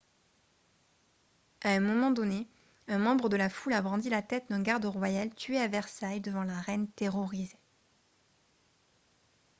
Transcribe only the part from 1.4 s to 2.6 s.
à un moment donné